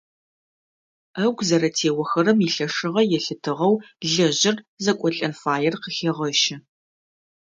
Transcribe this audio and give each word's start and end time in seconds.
Ӏэгу 1.15 1.45
зэрэтеохэрэм 1.47 2.39
илъэшыгъэ 2.47 3.03
елъытыгъэу 3.17 3.75
лэжъыр 4.11 4.57
зэкӏолӏэн 4.83 5.33
фаер 5.41 5.75
къыхегъэщы. 5.81 6.55